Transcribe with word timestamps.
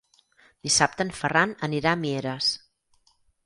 Dissabte 0.67 1.05
en 1.09 1.13
Ferran 1.21 1.55
anirà 1.69 1.95
a 1.99 2.03
Mieres. 2.07 2.51